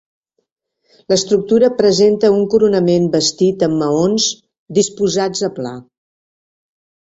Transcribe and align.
L'estructura 1.11 1.69
presenta 1.81 2.31
un 2.37 2.47
coronament 2.55 3.05
bastit 3.17 3.67
amb 3.69 3.79
maons, 3.83 4.27
disposats 4.81 5.47
a 5.51 5.53
pla. 5.61 5.77